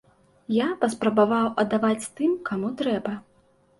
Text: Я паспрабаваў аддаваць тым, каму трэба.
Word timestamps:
Я 0.53 0.69
паспрабаваў 0.83 1.45
аддаваць 1.65 2.09
тым, 2.21 2.31
каму 2.49 2.73
трэба. 2.81 3.13